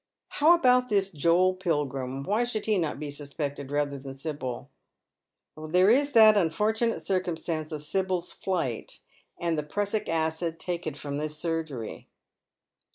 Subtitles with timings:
[0.39, 2.23] "How about this Joel Pilgrim?
[2.23, 4.71] Why should he not be sus pected rather than Sibyl
[5.55, 9.01] ?""There is that unfortunate circumstance of Sibyl's flight,
[9.37, 12.07] and the prussic acid taken from this surgerj'."